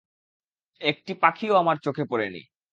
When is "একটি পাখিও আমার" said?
0.81-1.77